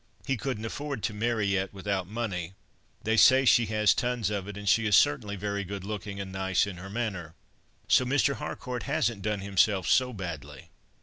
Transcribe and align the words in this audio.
He 0.25 0.35
couldn't 0.35 0.65
afford 0.65 1.03
to 1.03 1.13
marry 1.13 1.45
yet, 1.45 1.75
without 1.75 2.07
money. 2.07 2.55
They 3.03 3.17
say 3.17 3.45
she 3.45 3.67
has 3.67 3.93
tons 3.93 4.31
of 4.31 4.47
it, 4.47 4.57
and 4.57 4.67
she 4.67 4.87
is 4.87 4.95
certainly 4.95 5.35
very 5.35 5.63
good 5.63 5.83
looking, 5.83 6.19
and 6.19 6.31
nice 6.31 6.65
in 6.65 6.77
her 6.77 6.89
manner. 6.89 7.35
So 7.87 8.03
Mr. 8.03 8.37
Harcourt 8.37 8.81
hasn't 8.89 9.21
done 9.21 9.41
himself 9.41 9.87
so 9.87 10.11
badly." 10.11 10.71